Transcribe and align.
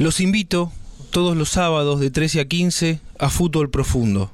Los 0.00 0.18
invito 0.20 0.72
todos 1.10 1.36
los 1.36 1.50
sábados 1.50 2.00
de 2.00 2.10
13 2.10 2.40
a 2.40 2.44
15 2.46 3.00
a 3.18 3.28
Fútbol 3.28 3.68
Profundo. 3.68 4.32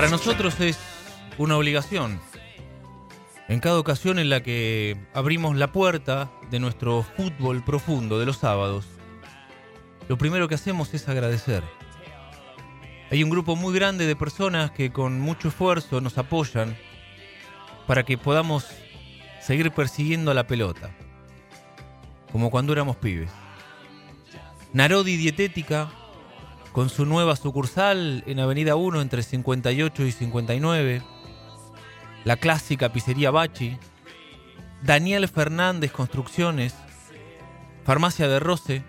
Para 0.00 0.12
nosotros 0.12 0.58
es 0.60 0.78
una 1.36 1.58
obligación. 1.58 2.22
En 3.48 3.60
cada 3.60 3.78
ocasión 3.78 4.18
en 4.18 4.30
la 4.30 4.42
que 4.42 4.96
abrimos 5.12 5.56
la 5.56 5.72
puerta 5.72 6.30
de 6.50 6.58
nuestro 6.58 7.02
fútbol 7.02 7.62
profundo 7.62 8.18
de 8.18 8.24
los 8.24 8.38
sábados, 8.38 8.86
lo 10.08 10.16
primero 10.16 10.48
que 10.48 10.54
hacemos 10.54 10.94
es 10.94 11.06
agradecer. 11.06 11.62
Hay 13.10 13.22
un 13.22 13.28
grupo 13.28 13.56
muy 13.56 13.74
grande 13.74 14.06
de 14.06 14.16
personas 14.16 14.70
que 14.70 14.90
con 14.90 15.20
mucho 15.20 15.48
esfuerzo 15.48 16.00
nos 16.00 16.16
apoyan 16.16 16.78
para 17.86 18.02
que 18.02 18.16
podamos 18.16 18.68
seguir 19.42 19.70
persiguiendo 19.70 20.32
la 20.32 20.46
pelota, 20.46 20.96
como 22.32 22.50
cuando 22.50 22.72
éramos 22.72 22.96
pibes. 22.96 23.30
Narodi 24.72 25.18
Dietética, 25.18 25.90
con 26.72 26.88
su 26.88 27.04
nueva 27.04 27.36
sucursal 27.36 28.22
en 28.26 28.40
Avenida 28.40 28.76
1 28.76 29.00
entre 29.00 29.22
58 29.22 30.04
y 30.04 30.12
59, 30.12 31.02
la 32.24 32.36
clásica 32.36 32.92
pizzería 32.92 33.30
Bachi, 33.30 33.76
Daniel 34.82 35.28
Fernández 35.28 35.92
Construcciones, 35.92 36.74
Farmacia 37.84 38.28
de 38.28 38.38
Roce, 38.40 38.84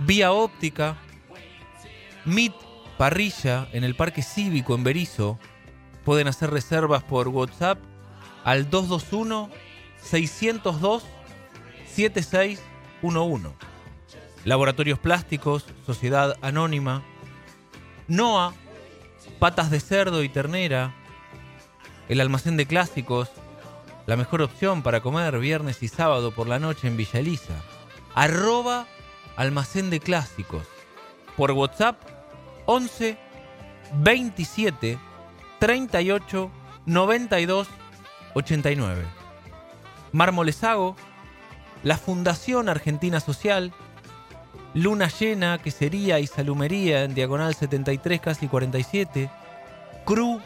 Vía 0.00 0.32
Óptica, 0.32 0.98
MIT 2.24 2.54
Parrilla 2.98 3.68
en 3.72 3.84
el 3.84 3.96
Parque 3.96 4.22
Cívico 4.22 4.74
en 4.74 4.84
Berizo. 4.84 5.38
Pueden 6.04 6.28
hacer 6.28 6.50
reservas 6.50 7.02
por 7.02 7.28
WhatsApp 7.28 7.78
al 8.44 8.70
221 8.70 9.50
602 9.96 11.04
7611. 11.86 13.73
Laboratorios 14.44 14.98
Plásticos, 14.98 15.64
Sociedad 15.86 16.36
Anónima, 16.42 17.02
NOA, 18.08 18.52
Patas 19.38 19.70
de 19.70 19.80
Cerdo 19.80 20.22
y 20.22 20.28
Ternera, 20.28 20.94
el 22.08 22.20
almacén 22.20 22.56
de 22.56 22.66
clásicos, 22.66 23.30
la 24.06 24.16
mejor 24.16 24.42
opción 24.42 24.82
para 24.82 25.00
comer 25.00 25.38
viernes 25.38 25.82
y 25.82 25.88
sábado 25.88 26.32
por 26.32 26.46
la 26.46 26.58
noche 26.58 26.88
en 26.88 26.96
Villa 26.96 27.20
Elisa. 27.20 27.54
Arroba 28.14 28.86
almacén 29.36 29.88
de 29.88 30.00
clásicos. 30.00 30.66
Por 31.36 31.52
WhatsApp 31.52 31.96
11 32.66 33.16
27 33.94 34.98
38 35.58 36.50
92 36.86 37.68
89. 38.34 39.04
Mármolesago, 40.12 40.96
la 41.82 41.96
Fundación 41.96 42.68
Argentina 42.68 43.20
Social, 43.20 43.72
Luna 44.74 45.08
Llena, 45.08 45.58
Quesería 45.58 46.18
y 46.18 46.26
Salumería 46.26 47.04
en 47.04 47.14
Diagonal 47.14 47.54
73, 47.54 48.20
casi 48.20 48.48
47, 48.48 49.30
Cru, 50.04 50.40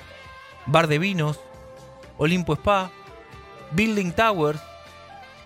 Bar 0.67 0.87
de 0.87 0.99
Vinos, 0.99 1.41
Olimpo 2.19 2.53
Spa, 2.53 2.91
Building 3.73 4.13
Towers, 4.13 4.61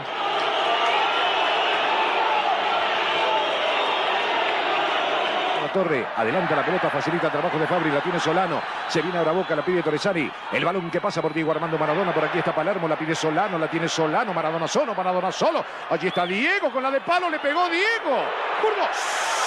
Torre 5.68 6.06
adelanta 6.16 6.56
la 6.56 6.64
pelota, 6.64 6.90
facilita 6.90 7.26
el 7.26 7.32
trabajo 7.32 7.58
de 7.58 7.66
Fabri, 7.66 7.90
la 7.90 8.00
tiene 8.00 8.18
Solano. 8.20 8.60
Se 8.88 9.02
viene 9.02 9.18
ahora 9.18 9.32
Boca, 9.32 9.54
la 9.54 9.64
pide 9.64 9.82
Torresani. 9.82 10.30
El 10.52 10.64
balón 10.64 10.90
que 10.90 11.00
pasa 11.00 11.22
por 11.22 11.32
Diego 11.32 11.50
Armando 11.50 11.78
Maradona. 11.78 12.12
Por 12.12 12.24
aquí 12.24 12.38
está 12.38 12.54
Palermo, 12.54 12.88
la 12.88 12.96
pide 12.96 13.14
Solano, 13.14 13.58
la 13.58 13.68
tiene 13.68 13.88
Solano. 13.88 14.32
Maradona 14.32 14.68
solo, 14.68 14.94
Maradona 14.94 15.32
solo. 15.32 15.64
Allí 15.90 16.08
está 16.08 16.26
Diego 16.26 16.70
con 16.70 16.82
la 16.82 16.90
de 16.90 17.00
palo, 17.00 17.30
le 17.30 17.38
pegó 17.38 17.68
Diego. 17.68 18.24
Curvo. 18.60 19.37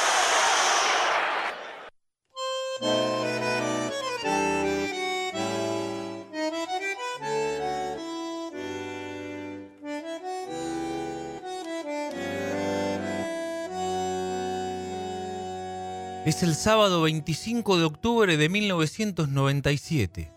Es 16.31 16.43
el 16.43 16.55
sábado 16.55 17.01
25 17.01 17.77
de 17.77 17.83
octubre 17.83 18.37
de 18.37 18.47
1997. 18.47 20.31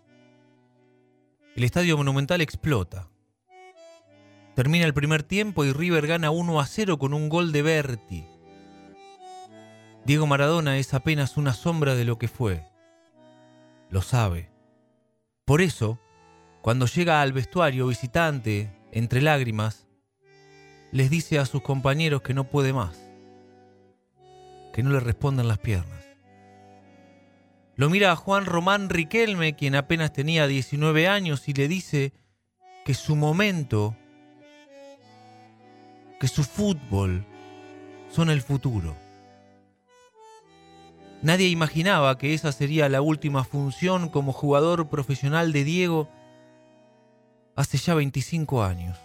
El 1.55 1.63
Estadio 1.63 1.97
Monumental 1.97 2.41
explota. 2.41 3.09
Termina 4.57 4.87
el 4.87 4.93
primer 4.93 5.23
tiempo 5.23 5.65
y 5.65 5.73
River 5.73 6.09
gana 6.09 6.33
1 6.33 6.59
a 6.59 6.67
0 6.67 6.99
con 6.99 7.15
un 7.15 7.29
gol 7.29 7.53
de 7.53 7.63
Berti. 7.63 8.27
Diego 10.05 10.27
Maradona 10.27 10.79
es 10.79 10.95
apenas 10.95 11.37
una 11.37 11.55
sombra 11.55 11.95
de 11.95 12.05
lo 12.05 12.19
que 12.19 12.27
fue. 12.27 12.67
Lo 13.89 14.03
sabe. 14.03 14.51
Por 15.45 15.61
eso, 15.61 16.01
cuando 16.61 16.87
llega 16.87 17.23
al 17.23 17.33
vestuario 17.33 17.87
visitante, 17.87 18.77
entre 18.91 19.23
lágrimas, 19.23 19.87
les 20.91 21.09
dice 21.09 21.39
a 21.39 21.47
sus 21.47 21.63
compañeros 21.63 22.23
que 22.23 22.35
no 22.35 22.51
puede 22.51 22.73
más, 22.73 23.04
que 24.75 24.83
no 24.83 24.91
le 24.91 24.99
respondan 24.99 25.47
las 25.47 25.59
piernas. 25.59 26.05
Lo 27.77 27.89
mira 27.89 28.11
a 28.11 28.17
Juan 28.17 28.45
Román 28.45 28.91
Riquelme, 28.91 29.55
quien 29.55 29.77
apenas 29.77 30.13
tenía 30.13 30.49
19 30.49 31.07
años, 31.07 31.49
y 31.49 31.53
le 31.53 31.69
dice 31.69 32.13
que 32.85 32.93
su 32.93 33.15
momento, 33.15 33.97
que 36.19 36.27
su 36.27 36.43
fútbol 36.43 37.25
son 38.11 38.31
el 38.31 38.43
futuro. 38.43 38.97
Nadie 41.23 41.47
imaginaba 41.49 42.19
que 42.19 42.35
esa 42.35 42.51
sería 42.51 42.89
la 42.89 43.01
última 43.01 43.45
función 43.45 44.09
como 44.09 44.33
jugador 44.33 44.89
profesional 44.89 45.53
de 45.53 45.63
Diego 45.63 46.09
hace 47.55 47.79
ya 47.79 47.95
25 47.95 48.65
años. 48.65 48.99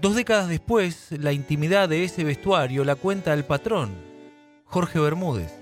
Dos 0.00 0.14
décadas 0.14 0.48
después, 0.48 1.08
la 1.10 1.32
intimidad 1.32 1.88
de 1.88 2.04
ese 2.04 2.22
vestuario 2.22 2.84
la 2.84 2.94
cuenta 2.94 3.34
el 3.34 3.44
patrón, 3.44 3.90
Jorge 4.64 5.00
Bermúdez, 5.00 5.52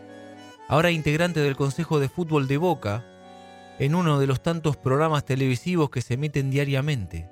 ahora 0.69 0.91
integrante 0.91 1.41
del 1.41 1.57
Consejo 1.57 2.01
de 2.01 2.11
Fútbol 2.11 2.47
de 2.47 2.59
Boca, 2.59 3.07
en 3.79 3.95
uno 3.95 4.19
de 4.19 4.27
los 4.27 4.43
tantos 4.43 4.77
programas 4.77 5.25
televisivos 5.25 5.89
que 5.89 6.03
se 6.03 6.15
emiten 6.15 6.51
diariamente. 6.51 7.31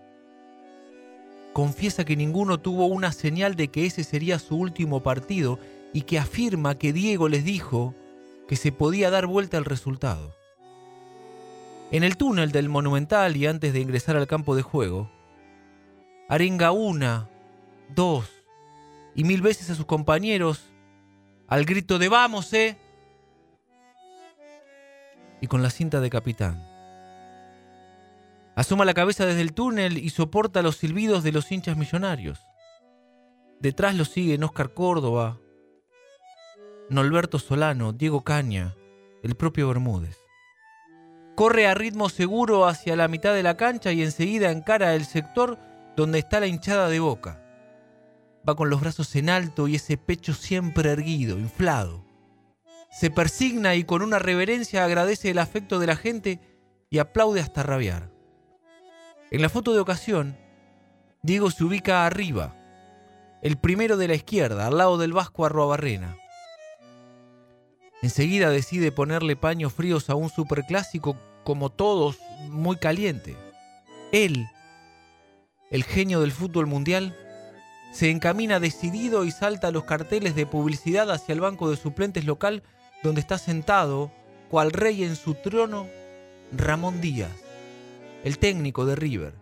Confiesa 1.52 2.06
que 2.06 2.16
ninguno 2.16 2.58
tuvo 2.60 2.86
una 2.86 3.12
señal 3.12 3.54
de 3.54 3.68
que 3.68 3.84
ese 3.84 4.02
sería 4.02 4.38
su 4.38 4.56
último 4.56 5.02
partido 5.02 5.58
y 5.92 6.02
que 6.02 6.18
afirma 6.18 6.78
que 6.78 6.94
Diego 6.94 7.28
les 7.28 7.44
dijo 7.44 7.94
que 8.48 8.56
se 8.56 8.72
podía 8.72 9.10
dar 9.10 9.26
vuelta 9.26 9.58
al 9.58 9.66
resultado. 9.66 10.34
En 11.90 12.02
el 12.02 12.16
túnel 12.16 12.50
del 12.50 12.70
Monumental 12.70 13.36
y 13.36 13.46
antes 13.46 13.74
de 13.74 13.80
ingresar 13.80 14.16
al 14.16 14.26
campo 14.26 14.56
de 14.56 14.62
juego, 14.62 15.10
arenga 16.28 16.72
una, 16.72 17.28
dos 17.94 18.30
y 19.14 19.24
mil 19.24 19.42
veces 19.42 19.70
a 19.70 19.74
sus 19.74 19.86
compañeros 19.86 20.74
al 21.46 21.64
grito 21.64 21.98
de 21.98 22.08
vamos, 22.08 22.52
eh, 22.52 22.76
y 25.40 25.46
con 25.46 25.62
la 25.62 25.70
cinta 25.70 26.00
de 26.00 26.10
capitán. 26.10 26.66
Asoma 28.56 28.84
la 28.84 28.94
cabeza 28.94 29.26
desde 29.26 29.42
el 29.42 29.52
túnel 29.52 29.98
y 29.98 30.10
soporta 30.10 30.62
los 30.62 30.76
silbidos 30.76 31.22
de 31.22 31.32
los 31.32 31.50
hinchas 31.52 31.76
millonarios. 31.76 32.40
Detrás 33.60 33.94
lo 33.94 34.04
siguen 34.04 34.44
Óscar 34.44 34.72
Córdoba, 34.74 35.38
Norberto 36.88 37.38
Solano, 37.38 37.92
Diego 37.92 38.22
Caña, 38.22 38.74
el 39.22 39.34
propio 39.34 39.68
Bermúdez. 39.68 40.18
Corre 41.34 41.66
a 41.66 41.74
ritmo 41.74 42.08
seguro 42.08 42.66
hacia 42.66 42.94
la 42.94 43.08
mitad 43.08 43.34
de 43.34 43.42
la 43.42 43.56
cancha 43.56 43.90
y 43.92 44.02
enseguida 44.02 44.50
encara 44.50 44.94
el 44.94 45.04
sector 45.04 45.58
donde 45.96 46.18
está 46.18 46.40
la 46.40 46.46
hinchada 46.46 46.88
de 46.88 47.00
boca. 47.00 47.40
Va 48.48 48.54
con 48.54 48.70
los 48.70 48.80
brazos 48.80 49.14
en 49.16 49.30
alto 49.30 49.68
y 49.68 49.76
ese 49.76 49.96
pecho 49.96 50.34
siempre 50.34 50.90
erguido, 50.90 51.38
inflado. 51.38 52.04
Se 52.90 53.10
persigna 53.10 53.74
y 53.74 53.84
con 53.84 54.02
una 54.02 54.18
reverencia 54.18 54.84
agradece 54.84 55.30
el 55.30 55.38
afecto 55.38 55.78
de 55.78 55.86
la 55.86 55.96
gente 55.96 56.40
y 56.90 56.98
aplaude 56.98 57.40
hasta 57.40 57.62
rabiar. 57.62 58.10
En 59.30 59.42
la 59.42 59.48
foto 59.48 59.72
de 59.72 59.80
ocasión, 59.80 60.36
Diego 61.22 61.50
se 61.50 61.64
ubica 61.64 62.06
arriba, 62.06 62.54
el 63.42 63.56
primero 63.56 63.96
de 63.96 64.08
la 64.08 64.14
izquierda, 64.14 64.66
al 64.66 64.78
lado 64.78 64.98
del 64.98 65.12
Vasco 65.12 65.44
Arrobarrena. 65.44 66.16
Enseguida 68.02 68.50
decide 68.50 68.92
ponerle 68.92 69.34
paños 69.34 69.72
fríos 69.72 70.10
a 70.10 70.14
un 70.14 70.28
superclásico 70.28 71.16
como 71.42 71.70
todos, 71.70 72.18
muy 72.50 72.76
caliente. 72.76 73.36
Él, 74.12 74.46
el 75.70 75.84
genio 75.84 76.20
del 76.20 76.32
fútbol 76.32 76.66
mundial, 76.66 77.16
se 77.92 78.10
encamina 78.10 78.58
decidido 78.58 79.24
y 79.24 79.30
salta 79.30 79.70
los 79.70 79.84
carteles 79.84 80.34
de 80.34 80.46
publicidad 80.46 81.10
hacia 81.12 81.32
el 81.32 81.40
banco 81.40 81.70
de 81.70 81.76
suplentes 81.76 82.24
local 82.24 82.62
donde 83.04 83.20
está 83.20 83.38
sentado, 83.38 84.10
cual 84.50 84.72
rey 84.72 85.04
en 85.04 85.14
su 85.14 85.34
trono, 85.34 85.86
Ramón 86.50 87.00
Díaz, 87.00 87.30
el 88.24 88.38
técnico 88.38 88.84
de 88.86 88.96
River, 88.96 89.34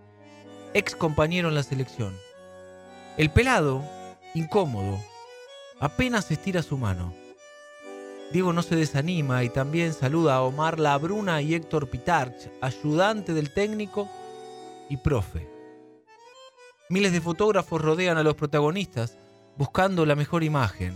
ex 0.75 0.95
compañero 0.95 1.49
en 1.49 1.55
la 1.55 1.63
selección. 1.63 2.15
El 3.17 3.31
pelado, 3.31 3.83
incómodo, 4.35 4.99
apenas 5.81 6.31
estira 6.31 6.63
su 6.63 6.77
mano. 6.77 7.15
Diego 8.33 8.53
no 8.53 8.63
se 8.63 8.77
desanima 8.77 9.45
y 9.45 9.51
también 9.51 9.93
saluda 9.93 10.37
a 10.37 10.43
Omar 10.43 10.81
Labruna 10.81 11.43
y 11.43 11.55
Héctor 11.55 11.89
Pitarch, 11.89 12.51
ayudante 12.61 13.35
del 13.35 13.53
técnico 13.53 14.09
y 14.89 14.97
profe. 14.97 15.52
Miles 16.93 17.13
de 17.13 17.23
fotógrafos 17.23 17.81
rodean 17.81 18.19
a 18.19 18.23
los 18.23 18.35
protagonistas 18.35 19.17
buscando 19.57 20.05
la 20.05 20.15
mejor 20.15 20.45
imagen. 20.45 20.93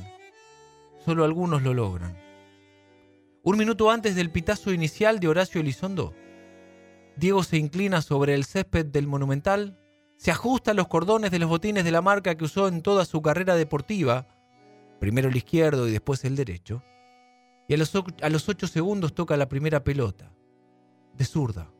Solo 1.06 1.24
algunos 1.24 1.62
lo 1.62 1.72
logran. 1.72 2.18
Un 3.42 3.56
minuto 3.56 3.90
antes 3.90 4.14
del 4.14 4.30
pitazo 4.30 4.74
inicial 4.74 5.20
de 5.20 5.28
Horacio 5.28 5.62
Elizondo, 5.62 6.12
Diego 7.16 7.42
se 7.42 7.56
inclina 7.56 8.02
sobre 8.02 8.34
el 8.34 8.44
césped 8.44 8.84
del 8.84 9.06
Monumental, 9.06 9.80
se 10.18 10.30
ajusta 10.30 10.74
los 10.74 10.86
cordones 10.86 11.30
de 11.30 11.38
los 11.38 11.48
botines 11.48 11.82
de 11.82 11.92
la 11.92 12.02
marca 12.02 12.34
que 12.34 12.44
usó 12.44 12.68
en 12.68 12.82
toda 12.82 13.06
su 13.06 13.22
carrera 13.22 13.54
deportiva, 13.54 14.28
primero 15.00 15.30
el 15.30 15.36
izquierdo 15.38 15.88
y 15.88 15.92
después 15.92 16.26
el 16.26 16.36
derecho, 16.36 16.82
y 17.68 17.72
a 17.72 17.78
los, 17.78 17.90
a 18.20 18.28
los 18.28 18.46
ocho 18.50 18.66
segundos 18.66 19.14
toca 19.14 19.38
la 19.38 19.48
primera 19.48 19.82
pelota, 19.82 20.30
de 21.14 21.24
zurda, 21.24 21.72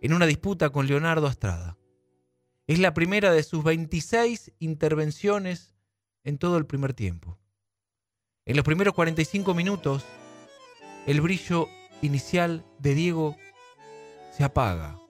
en 0.00 0.14
una 0.14 0.24
disputa 0.24 0.70
con 0.70 0.86
Leonardo 0.86 1.26
Astrada. 1.26 1.77
Es 2.68 2.78
la 2.78 2.92
primera 2.92 3.32
de 3.32 3.42
sus 3.44 3.64
26 3.64 4.52
intervenciones 4.58 5.74
en 6.22 6.36
todo 6.36 6.58
el 6.58 6.66
primer 6.66 6.92
tiempo. 6.92 7.38
En 8.44 8.56
los 8.56 8.64
primeros 8.64 8.92
45 8.92 9.54
minutos, 9.54 10.04
el 11.06 11.22
brillo 11.22 11.66
inicial 12.02 12.66
de 12.78 12.94
Diego 12.94 13.36
se 14.32 14.44
apaga. 14.44 15.00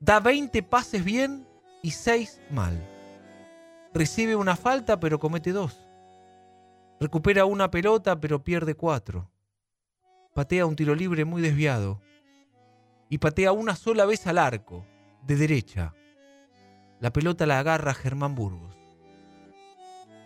Da 0.00 0.20
20 0.20 0.62
pases 0.62 1.04
bien 1.04 1.46
y 1.82 1.90
6 1.90 2.40
mal. 2.50 2.82
Recibe 3.92 4.34
una 4.34 4.56
falta 4.56 4.98
pero 4.98 5.18
comete 5.18 5.52
dos. 5.52 5.86
Recupera 6.98 7.44
una 7.44 7.70
pelota 7.70 8.18
pero 8.18 8.42
pierde 8.42 8.74
cuatro. 8.74 9.30
Patea 10.32 10.64
un 10.64 10.76
tiro 10.76 10.94
libre 10.94 11.26
muy 11.26 11.42
desviado. 11.42 12.00
Y 13.10 13.18
patea 13.18 13.52
una 13.52 13.76
sola 13.76 14.06
vez 14.06 14.26
al 14.26 14.38
arco, 14.38 14.86
de 15.26 15.36
derecha. 15.36 15.94
La 17.02 17.12
pelota 17.12 17.46
la 17.46 17.58
agarra 17.58 17.94
Germán 17.94 18.36
Burgos. 18.36 18.76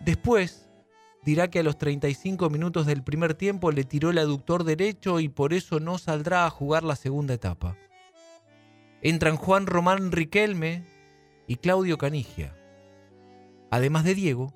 Después 0.05 0.69
dirá 1.23 1.49
que 1.49 1.57
a 1.57 1.63
los 1.63 1.79
35 1.79 2.51
minutos 2.51 2.85
del 2.85 3.01
primer 3.01 3.33
tiempo 3.33 3.71
le 3.71 3.83
tiró 3.83 4.11
el 4.11 4.19
aductor 4.19 4.63
derecho 4.63 5.19
y 5.19 5.27
por 5.27 5.53
eso 5.53 5.79
no 5.79 5.97
saldrá 5.97 6.45
a 6.45 6.51
jugar 6.51 6.83
la 6.83 6.95
segunda 6.95 7.33
etapa. 7.33 7.75
Entran 9.01 9.37
Juan 9.37 9.65
Román 9.65 10.11
Riquelme 10.11 10.83
y 11.47 11.55
Claudio 11.55 11.97
Canigia. 11.97 12.55
Además 13.71 14.03
de 14.03 14.13
Diego, 14.13 14.53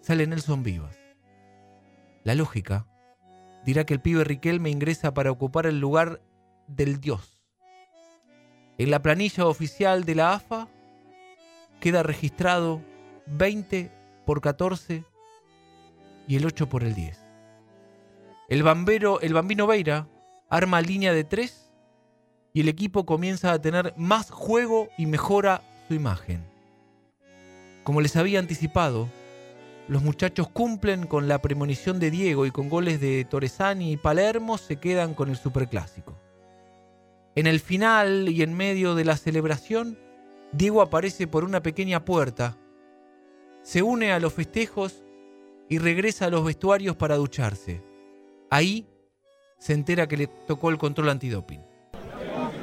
sale 0.00 0.26
Nelson 0.26 0.62
Vivas. 0.62 0.96
La 2.22 2.34
lógica 2.34 2.86
dirá 3.66 3.84
que 3.84 3.92
el 3.92 4.00
pibe 4.00 4.24
Riquelme 4.24 4.70
ingresa 4.70 5.12
para 5.12 5.30
ocupar 5.30 5.66
el 5.66 5.78
lugar 5.78 6.22
del 6.68 7.02
dios. 7.02 7.42
En 8.78 8.90
la 8.90 9.02
planilla 9.02 9.44
oficial 9.44 10.04
de 10.04 10.14
la 10.14 10.32
AFA 10.32 10.68
queda 11.84 12.02
registrado 12.02 12.80
20 13.26 13.90
por 14.24 14.40
14 14.40 15.04
y 16.26 16.36
el 16.36 16.46
8 16.46 16.66
por 16.66 16.82
el 16.82 16.94
10. 16.94 17.20
El 18.48 18.62
bambero, 18.62 19.20
el 19.20 19.34
bambino 19.34 19.66
Veira 19.66 20.08
arma 20.48 20.80
línea 20.80 21.12
de 21.12 21.24
3 21.24 21.70
y 22.54 22.62
el 22.62 22.70
equipo 22.70 23.04
comienza 23.04 23.52
a 23.52 23.60
tener 23.60 23.92
más 23.98 24.30
juego 24.30 24.88
y 24.96 25.04
mejora 25.04 25.60
su 25.86 25.92
imagen. 25.92 26.42
Como 27.82 28.00
les 28.00 28.16
había 28.16 28.38
anticipado, 28.38 29.10
los 29.86 30.02
muchachos 30.02 30.48
cumplen 30.48 31.06
con 31.06 31.28
la 31.28 31.42
premonición 31.42 32.00
de 32.00 32.10
Diego 32.10 32.46
y 32.46 32.50
con 32.50 32.70
goles 32.70 32.98
de 32.98 33.26
Torresani 33.26 33.92
y 33.92 33.98
Palermo 33.98 34.56
se 34.56 34.76
quedan 34.76 35.12
con 35.12 35.28
el 35.28 35.36
superclásico. 35.36 36.18
En 37.34 37.46
el 37.46 37.60
final 37.60 38.30
y 38.30 38.40
en 38.40 38.54
medio 38.54 38.94
de 38.94 39.04
la 39.04 39.18
celebración, 39.18 39.98
Diego 40.56 40.82
aparece 40.82 41.26
por 41.26 41.42
una 41.42 41.62
pequeña 41.62 42.04
puerta, 42.04 42.56
se 43.62 43.82
une 43.82 44.12
a 44.12 44.20
los 44.20 44.32
festejos 44.32 45.02
y 45.68 45.78
regresa 45.78 46.26
a 46.26 46.30
los 46.30 46.44
vestuarios 46.44 46.94
para 46.94 47.16
ducharse. 47.16 47.82
Ahí 48.50 48.86
se 49.58 49.72
entera 49.72 50.06
que 50.06 50.16
le 50.16 50.26
tocó 50.46 50.70
el 50.70 50.78
control 50.78 51.08
antidoping. 51.08 51.60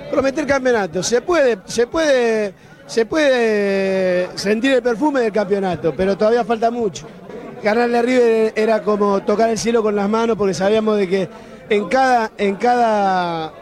prometer 0.10 0.46
campeonato. 0.46 1.04
Se 1.04 1.22
puede, 1.22 1.60
se 1.66 1.88
puede, 1.88 2.54
se 2.86 3.06
puede 3.06 4.38
sentir 4.38 4.72
el 4.72 4.84
perfume 4.84 5.22
del 5.22 5.34
campeonato, 5.34 5.94
pero 5.96 6.18
todavía 6.18 6.46
falta 6.46 6.72
mucho. 6.72 7.08
Ganarle 7.62 7.98
a 7.98 8.02
River 8.02 8.54
era 8.56 8.82
como 8.84 9.22
tocar 9.24 9.50
el 9.50 9.58
cielo 9.58 9.84
con 9.84 9.96
las 9.96 10.10
manos 10.10 10.38
porque 10.38 10.54
sabíamos 10.54 10.98
de 10.98 11.10
que 11.10 11.30
en 11.70 11.90
cada, 11.90 12.32
en 12.38 12.56
cada, 12.56 13.54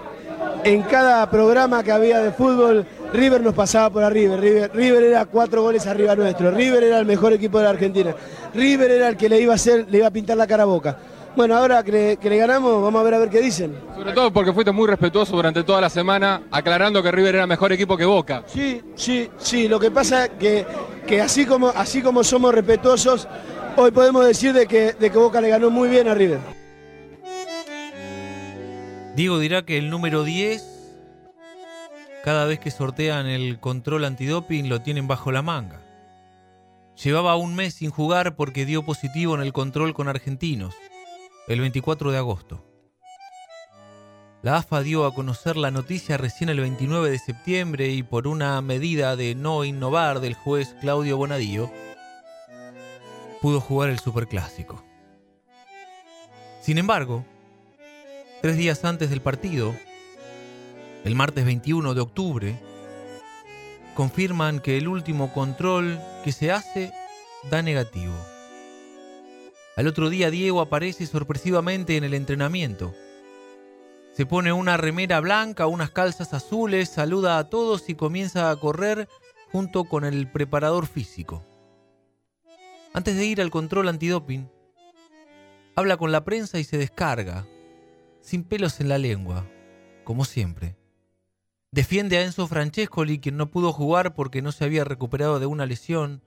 en 0.63 0.81
cada 0.83 1.29
programa 1.29 1.83
que 1.83 1.91
había 1.91 2.19
de 2.19 2.31
fútbol, 2.31 2.85
River 3.13 3.41
nos 3.41 3.53
pasaba 3.53 3.89
por 3.89 4.03
arriba. 4.03 4.35
River, 4.35 4.71
River 4.73 5.03
era 5.03 5.25
cuatro 5.25 5.61
goles 5.61 5.87
arriba 5.87 6.15
nuestro. 6.15 6.51
River 6.51 6.83
era 6.83 6.99
el 6.99 7.05
mejor 7.05 7.33
equipo 7.33 7.57
de 7.57 7.63
la 7.65 7.69
Argentina. 7.71 8.15
River 8.53 8.91
era 8.91 9.09
el 9.09 9.17
que 9.17 9.29
le 9.29 9.39
iba 9.39 9.53
a 9.53 9.55
hacer, 9.55 9.85
le 9.89 9.99
iba 9.99 10.07
a 10.07 10.11
pintar 10.11 10.37
la 10.37 10.47
cara 10.47 10.63
a 10.63 10.65
boca. 10.65 10.97
Bueno, 11.35 11.55
ahora 11.55 11.83
que 11.83 11.91
le, 11.91 12.17
que 12.17 12.29
le 12.29 12.37
ganamos, 12.37 12.81
vamos 12.81 12.99
a 12.99 13.03
ver 13.03 13.13
a 13.13 13.19
ver 13.19 13.29
qué 13.29 13.39
dicen. 13.39 13.73
Sobre 13.95 14.11
todo 14.13 14.33
porque 14.33 14.51
fuiste 14.51 14.71
muy 14.71 14.87
respetuoso 14.87 15.35
durante 15.35 15.63
toda 15.63 15.79
la 15.79 15.89
semana, 15.89 16.41
aclarando 16.51 17.01
que 17.03 17.11
River 17.11 17.35
era 17.35 17.47
mejor 17.47 17.71
equipo 17.71 17.95
que 17.95 18.05
Boca. 18.05 18.43
Sí, 18.47 18.81
sí, 18.95 19.29
sí. 19.37 19.67
Lo 19.67 19.79
que 19.79 19.91
pasa 19.91 20.25
es 20.25 20.31
que, 20.39 20.65
que 21.07 21.21
así, 21.21 21.45
como, 21.45 21.69
así 21.69 22.01
como 22.01 22.23
somos 22.23 22.53
respetuosos, 22.53 23.27
hoy 23.77 23.91
podemos 23.91 24.25
decir 24.25 24.53
de 24.53 24.65
que, 24.65 24.93
de 24.93 25.09
que 25.11 25.17
Boca 25.17 25.39
le 25.39 25.49
ganó 25.49 25.69
muy 25.69 25.87
bien 25.87 26.07
a 26.07 26.13
River. 26.15 26.58
Diego 29.15 29.39
dirá 29.39 29.65
que 29.65 29.77
el 29.77 29.89
número 29.89 30.23
10, 30.23 30.63
cada 32.23 32.45
vez 32.45 32.59
que 32.59 32.71
sortean 32.71 33.27
el 33.27 33.59
control 33.59 34.05
antidoping, 34.05 34.69
lo 34.69 34.81
tienen 34.81 35.07
bajo 35.07 35.31
la 35.31 35.41
manga. 35.41 35.81
Llevaba 37.03 37.35
un 37.35 37.55
mes 37.55 37.75
sin 37.75 37.91
jugar 37.91 38.35
porque 38.35 38.65
dio 38.65 38.83
positivo 38.83 39.35
en 39.35 39.41
el 39.41 39.53
control 39.53 39.93
con 39.93 40.07
argentinos, 40.07 40.75
el 41.47 41.61
24 41.61 42.11
de 42.11 42.17
agosto. 42.17 42.65
La 44.41 44.57
AFA 44.57 44.81
dio 44.83 45.05
a 45.05 45.13
conocer 45.13 45.57
la 45.57 45.71
noticia 45.71 46.15
recién 46.17 46.49
el 46.49 46.61
29 46.61 47.09
de 47.09 47.19
septiembre 47.19 47.89
y 47.89 48.03
por 48.03 48.25
una 48.25 48.61
medida 48.61 49.17
de 49.17 49.35
no 49.35 49.65
innovar 49.65 50.21
del 50.21 50.33
juez 50.33 50.75
Claudio 50.79 51.17
Bonadío, 51.17 51.69
pudo 53.41 53.59
jugar 53.59 53.89
el 53.89 53.99
Superclásico. 53.99 54.81
Sin 56.61 56.77
embargo, 56.77 57.25
tres 58.41 58.55
días 58.55 58.85
antes 58.85 59.09
del 59.09 59.21
partido, 59.21 59.75
el 61.03 61.15
martes 61.15 61.43
21 61.45 61.93
de 61.93 62.01
octubre, 62.01 62.59
confirman 63.95 64.61
que 64.61 64.77
el 64.77 64.87
último 64.87 65.33
control 65.33 65.99
que 66.23 66.31
se 66.31 66.51
hace 66.51 66.93
da 67.49 67.61
negativo. 67.61 68.13
Al 69.75 69.87
otro 69.87 70.09
día 70.09 70.31
Diego 70.31 70.61
aparece 70.61 71.05
sorpresivamente 71.05 71.97
en 71.97 72.05
el 72.05 72.13
entrenamiento. 72.13 72.93
Se 74.13 74.25
pone 74.25 74.53
una 74.53 74.77
remera 74.77 75.19
blanca, 75.19 75.67
unas 75.67 75.91
calzas 75.91 76.33
azules, 76.33 76.89
saluda 76.89 77.37
a 77.37 77.49
todos 77.49 77.89
y 77.89 77.95
comienza 77.95 78.51
a 78.51 78.55
correr 78.55 79.09
junto 79.51 79.85
con 79.85 80.05
el 80.05 80.31
preparador 80.31 80.87
físico. 80.87 81.43
Antes 82.93 83.15
de 83.17 83.25
ir 83.25 83.41
al 83.41 83.51
control 83.51 83.89
antidoping, 83.89 84.49
habla 85.75 85.97
con 85.97 86.11
la 86.11 86.23
prensa 86.23 86.59
y 86.59 86.63
se 86.63 86.77
descarga, 86.77 87.45
sin 88.29 88.43
pelos 88.43 88.79
en 88.79 88.89
la 88.89 88.99
lengua, 88.99 89.47
como 90.03 90.23
siempre. 90.23 90.77
Defiende 91.71 92.17
a 92.17 92.23
Enzo 92.23 92.45
Francescoli, 92.47 93.17
quien 93.17 93.37
no 93.37 93.49
pudo 93.49 93.73
jugar 93.73 94.13
porque 94.13 94.43
no 94.43 94.51
se 94.51 94.65
había 94.65 94.83
recuperado 94.83 95.39
de 95.39 95.47
una 95.47 95.65
lesión. 95.65 96.21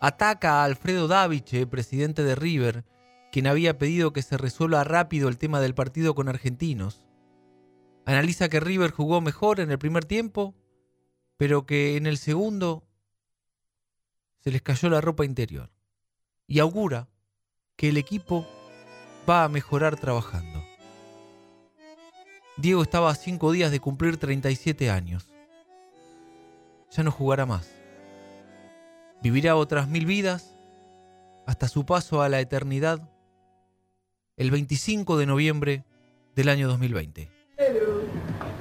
Ataca 0.00 0.60
a 0.60 0.64
Alfredo 0.64 1.08
Daviche, 1.08 1.66
presidente 1.66 2.22
de 2.22 2.36
River, 2.36 2.86
quien 3.32 3.46
había 3.46 3.76
pedido 3.76 4.14
que 4.14 4.22
se 4.22 4.38
resuelva 4.38 4.82
rápido 4.82 5.28
el 5.28 5.36
tema 5.36 5.60
del 5.60 5.74
partido 5.74 6.14
con 6.14 6.30
argentinos. 6.30 7.06
Analiza 8.06 8.48
que 8.48 8.60
River 8.60 8.90
jugó 8.90 9.20
mejor 9.20 9.60
en 9.60 9.70
el 9.70 9.78
primer 9.78 10.06
tiempo, 10.06 10.54
pero 11.36 11.66
que 11.66 11.98
en 11.98 12.06
el 12.06 12.16
segundo 12.16 12.88
se 14.38 14.50
les 14.50 14.62
cayó 14.62 14.88
la 14.88 15.02
ropa 15.02 15.26
interior. 15.26 15.70
Y 16.46 16.60
augura 16.60 17.10
que 17.76 17.90
el 17.90 17.98
equipo 17.98 18.46
va 19.28 19.44
a 19.44 19.48
mejorar 19.50 19.96
trabajando. 19.96 20.55
Diego 22.56 22.82
estaba 22.82 23.10
a 23.10 23.14
cinco 23.14 23.52
días 23.52 23.70
de 23.70 23.80
cumplir 23.80 24.16
37 24.16 24.90
años. 24.90 25.28
Ya 26.90 27.02
no 27.02 27.10
jugará 27.10 27.44
más. 27.44 27.70
Vivirá 29.22 29.56
otras 29.56 29.88
mil 29.88 30.06
vidas 30.06 30.54
hasta 31.46 31.68
su 31.68 31.84
paso 31.84 32.22
a 32.22 32.28
la 32.30 32.40
eternidad 32.40 33.10
el 34.38 34.50
25 34.50 35.18
de 35.18 35.26
noviembre 35.26 35.84
del 36.34 36.48
año 36.48 36.66
2020. 36.68 37.28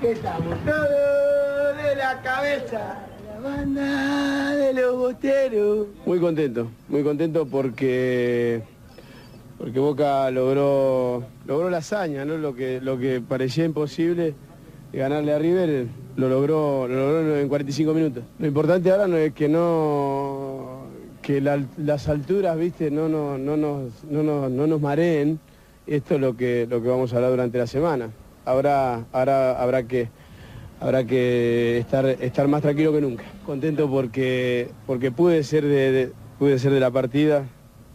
Que 0.01 0.11
estamos 0.11 0.57
todos 0.65 1.77
de 1.77 1.95
la 1.95 2.21
cabeza. 2.21 3.07
La 3.27 3.39
banda 3.39 4.55
de 4.55 4.73
los 4.73 4.97
boteros. 4.97 5.87
Muy 6.05 6.19
contento, 6.19 6.69
muy 6.89 7.03
contento 7.03 7.45
porque 7.45 8.61
porque 9.57 9.79
Boca 9.79 10.29
logró 10.31 11.23
logró 11.45 11.69
la 11.69 11.77
hazaña, 11.77 12.25
¿no? 12.25 12.37
Lo 12.37 12.55
que 12.55 12.79
lo 12.81 12.97
que 12.97 13.21
parecía 13.21 13.65
imposible 13.65 14.33
ganarle 14.93 15.33
a 15.33 15.39
River 15.39 15.87
lo 16.17 16.29
logró 16.29 16.87
lo 16.87 16.95
logró 16.95 17.37
en 17.37 17.47
45 17.49 17.93
minutos. 17.93 18.23
Lo 18.39 18.47
importante 18.47 18.91
ahora 18.91 19.07
no 19.07 19.17
es 19.17 19.33
que 19.33 19.47
no 19.49 20.83
que 21.21 21.41
la- 21.41 21.63
las 21.77 22.07
alturas, 22.07 22.55
viste, 22.57 22.91
no, 22.91 23.09
no, 23.09 23.37
no, 23.37 23.57
nos, 23.57 24.03
no, 24.09 24.21
nos- 24.21 24.51
no 24.51 24.67
nos 24.67 24.79
mareen. 24.79 25.39
Esto 25.87 26.15
es 26.15 26.21
lo 26.21 26.35
que, 26.37 26.67
lo 26.69 26.81
que 26.83 26.87
vamos 26.87 27.11
a 27.13 27.15
hablar 27.15 27.31
durante 27.31 27.57
la 27.57 27.65
semana. 27.67 28.09
Ahora, 28.45 29.05
ahora 29.11 29.59
habrá 29.59 29.83
que, 29.87 30.07
habrá 30.79 31.03
que 31.03 31.79
estar, 31.79 32.05
estar 32.05 32.47
más 32.47 32.61
tranquilo 32.61 32.91
que 32.93 33.01
nunca. 33.01 33.23
Contento 33.45 33.89
porque, 33.89 34.69
porque 34.85 35.11
pude, 35.11 35.43
ser 35.43 35.63
de, 35.63 35.91
de- 35.91 36.11
pude 36.37 36.59
ser 36.59 36.71
de 36.71 36.79
la 36.79 36.91
partida, 36.91 37.45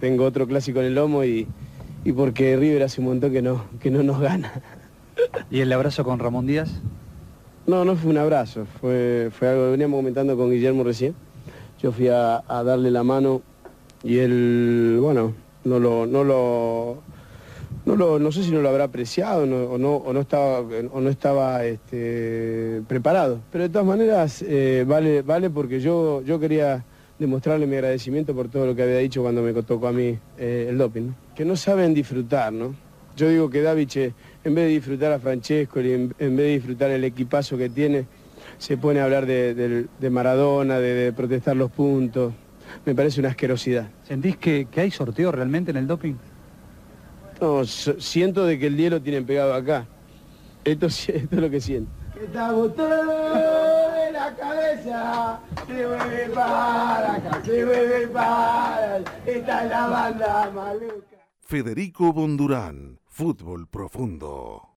tengo 0.01 0.25
otro 0.25 0.47
clásico 0.47 0.81
en 0.81 0.87
el 0.87 0.95
lomo 0.95 1.25
y, 1.25 1.47
y 2.05 2.13
porque 2.13 2.57
River 2.57 2.83
hace 2.83 3.01
un 3.01 3.09
montón 3.09 3.33
que 3.33 3.43
no, 3.43 3.65
que 3.81 3.91
no 3.91 4.03
nos 4.03 4.21
gana. 4.21 4.53
¿Y 5.51 5.61
el 5.61 5.73
abrazo 5.73 6.03
con 6.05 6.19
Ramón 6.19 6.47
Díaz? 6.47 6.71
No, 7.67 7.85
no 7.85 7.95
fue 7.95 8.11
un 8.11 8.19
abrazo, 8.19 8.67
fue, 8.81 9.29
fue 9.31 9.49
algo 9.49 9.65
que 9.67 9.71
veníamos 9.73 9.99
comentando 9.99 10.37
con 10.37 10.51
Guillermo 10.51 10.83
recién. 10.83 11.15
Yo 11.83 11.93
fui 11.93 12.09
a, 12.09 12.43
a 12.49 12.63
darle 12.65 12.91
la 12.91 13.03
mano 13.05 13.43
y 14.03 14.19
él, 14.19 14.99
bueno, 15.01 15.35
no 15.65 15.79
lo, 15.79 16.07
no 16.07 16.25
lo, 16.25 17.03
no 17.85 17.97
lo, 17.97 18.19
no 18.19 18.33
sé 18.33 18.43
si 18.43 18.51
no 18.51 18.61
lo 18.61 18.69
habrá 18.71 18.85
apreciado 18.85 19.47
no- 19.47 19.65
o, 19.65 19.79
no, 19.79 19.97
o 19.97 20.13
no 20.13 20.21
estaba, 20.21 20.61
o 20.61 21.01
no 21.01 21.11
estaba 21.11 21.65
este, 21.65 22.83
preparado. 22.89 23.41
Pero 23.53 23.65
de 23.65 23.71
todas 23.71 23.87
maneras 23.87 24.43
eh, 24.47 24.85
vale, 24.89 25.23
vale 25.23 25.51
porque 25.51 25.81
yo, 25.81 26.23
yo 26.23 26.41
quería 26.41 26.85
demostrarle 27.21 27.67
mi 27.67 27.77
agradecimiento 27.77 28.35
por 28.35 28.49
todo 28.49 28.67
lo 28.67 28.75
que 28.75 28.83
había 28.83 28.99
dicho 28.99 29.23
cuando 29.23 29.43
me 29.43 29.53
tocó 29.53 29.87
a 29.87 29.93
mí 29.93 30.19
eh, 30.39 30.67
el 30.71 30.79
doping. 30.79 31.03
¿no? 31.09 31.15
Que 31.37 31.45
no 31.45 31.55
saben 31.55 31.95
disfrutar, 31.95 32.53
¿no? 32.53 32.75
Yo 33.17 33.29
digo 33.29 33.51
que 33.51 33.61
Daviche, 33.63 34.15
en 34.43 34.55
vez 34.55 34.65
de 34.65 34.71
disfrutar 34.71 35.13
a 35.13 35.19
Francesco, 35.21 35.81
y 35.81 35.93
en, 35.93 36.15
en 36.19 36.37
vez 36.37 36.47
de 36.47 36.53
disfrutar 36.55 36.91
el 36.91 37.05
equipazo 37.05 37.57
que 37.59 37.69
tiene, 37.69 38.07
se 38.59 38.77
pone 38.79 39.01
a 39.01 39.05
hablar 39.05 39.27
de, 39.27 39.87
de 39.99 40.11
Maradona, 40.11 40.79
de, 40.79 40.95
de 40.95 41.13
protestar 41.13 41.55
los 41.57 41.71
puntos. 41.71 42.33
Me 42.87 42.95
parece 42.95 43.21
una 43.21 43.31
asquerosidad. 43.31 43.89
¿Sentís 44.05 44.37
que, 44.39 44.67
que 44.71 44.81
hay 44.81 44.91
sorteo 44.91 45.31
realmente 45.33 45.71
en 45.73 45.77
el 45.77 45.87
doping? 45.87 46.15
No, 47.41 47.65
so- 47.67 48.01
siento 48.01 48.47
de 48.47 48.59
que 48.59 48.69
el 48.69 48.77
día 48.77 48.91
lo 48.91 49.01
tienen 49.03 49.27
pegado 49.27 49.53
acá. 49.55 49.87
Esto, 50.65 50.87
esto 50.87 51.13
es 51.13 51.33
lo 51.33 51.51
que 51.51 51.61
siento. 51.61 51.91
De 52.15 53.80
la 54.21 54.37
cabeza, 54.37 55.41
se 55.67 55.87
mueve 55.87 56.29
para 56.35 57.15
acá, 57.15 57.43
se 57.45 57.65
mueve 57.65 58.07
para 58.09 58.97
allá. 58.97 59.13
Esta 59.27 59.65
es 59.65 59.71
la 59.71 59.87
banda 59.87 60.51
maluca. 60.55 61.17
Federico 61.41 62.13
Bondurán, 62.13 63.01
Fútbol 63.07 63.67
Profundo. 63.67 64.69